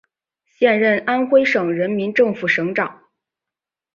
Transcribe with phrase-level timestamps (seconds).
[0.45, 3.03] 现任安徽省人民政府省长。